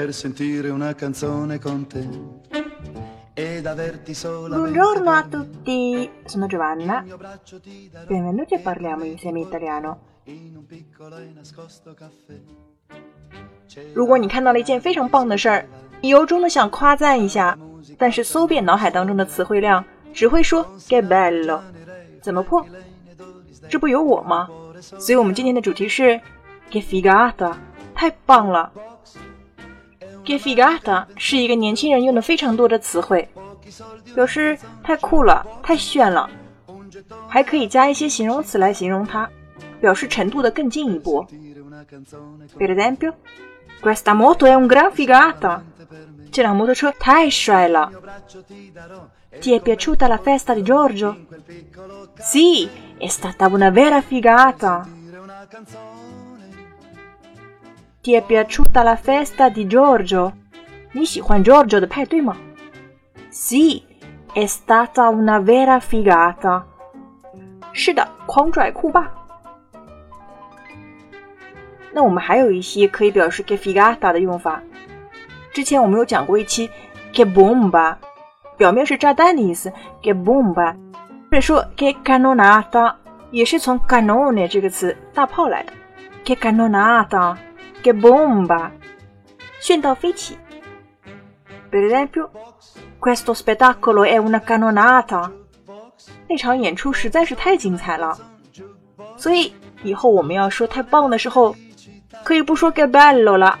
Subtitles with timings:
[0.00, 2.08] per sentire una canzone con te
[3.34, 7.04] ed averti solamente Buongiorno a tutti, sono Giovanna.
[8.06, 9.98] Benvenuti Parliamo insieme italiano.
[10.24, 12.40] in un piccolo e nascosto caffè
[13.92, 15.66] 如果你看到了一件非常棒的事儿，
[16.00, 17.58] 由衷的想夸赞一下，
[17.98, 21.60] 但是搜遍脑海当中的词汇量，只会说 “che bello”，
[22.22, 22.64] 怎么破？
[23.68, 24.48] 这不有我吗？
[24.80, 26.18] 所以我们今天的主题是
[26.70, 27.54] “che figata”，
[27.94, 28.72] 太棒了。
[30.29, 33.27] “che figata” 是一个年轻人用的非常多的词汇，
[34.13, 36.29] 表示太酷了、太炫了，
[37.27, 39.29] 还可以加一些形容词来形容它，
[39.79, 41.25] 表示程度的更进一步。
[41.29, 43.13] dire una canzone con Per esempio,
[43.81, 45.61] questa moto è un gran figata.
[46.31, 47.91] 这辆摩托车太帅了。
[48.01, 49.07] braccio ti darò
[49.39, 51.15] Ti è piaciuta la festa di Giorgio?
[51.27, 54.87] quel piccolo Sì, è stata una vera figata.
[57.99, 60.33] dire una canzone Ti è piaciuta la festa di Giorgio?
[60.91, 62.35] 你喜欢 Giorgio 的派对吗？
[63.29, 63.83] Sì,
[64.31, 66.63] è stata una vera figata.
[67.73, 69.11] 是的，狂拽酷霸。
[71.91, 74.61] 那我们还有一些可以表示 che figata 的用法。
[75.51, 76.69] 之前我们有讲过一期
[77.11, 77.95] che bomba，
[78.55, 80.75] 表面是炸弹的意思，che bomba，
[81.31, 82.93] 或者说 che cannonata，
[83.31, 85.73] 也是从 cannone 这个词大炮来的，
[86.23, 86.35] che
[87.80, 88.70] Cannonata，che bomba，
[89.60, 90.36] 炫到飞起。
[91.70, 92.30] Per esempio,
[92.98, 95.30] questo spettacolo è una cannonata。
[96.28, 98.18] 那场演出实在是太精彩了，
[99.16, 101.54] 所以以后我们要说太棒的时候，
[102.24, 103.58] 可以不说 che bello 了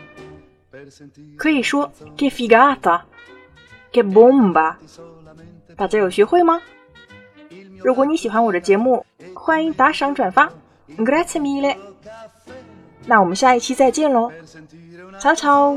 [1.36, 4.76] 可以说 che figata，che bomba。
[5.76, 6.60] 大家有学会吗？
[7.82, 10.50] 如果你喜欢我的节目，欢迎打赏转发
[10.98, 11.76] ，grazie mille。
[13.06, 14.30] 那我们下一期再见喽
[15.20, 15.76] 超超